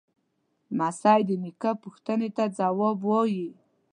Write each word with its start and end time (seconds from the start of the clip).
لمسی 0.75 1.19
د 1.29 1.31
نیکه 1.43 1.71
پوښتنې 1.83 2.29
ته 2.37 2.43
ځواب 2.57 2.97
وايي. 3.09 3.47